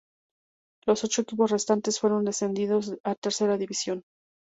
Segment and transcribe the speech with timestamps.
[0.87, 4.01] Los ocho equipos restantes fueron descendidos a Tercera División.